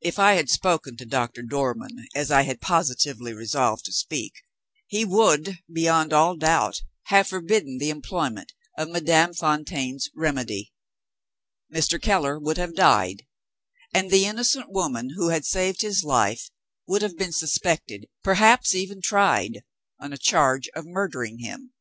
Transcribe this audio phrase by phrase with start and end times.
[0.00, 4.44] If I had spoken to Doctor Dormann as I had positively resolved to speak,
[4.86, 10.72] he would, beyond all doubt, have forbidden the employment of Madame Fontaine's remedy;
[11.68, 12.00] Mr.
[12.00, 13.26] Keller would have died;
[13.92, 16.48] and the innocent woman who had saved his life
[16.86, 19.64] would have been suspected, perhaps even tried,
[19.98, 21.72] on a charge of murdering him.